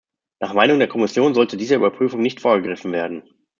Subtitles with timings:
[0.39, 3.21] Nach Meinung der Kommission sollte dieser Überprüfung nicht vorgegriffen werden.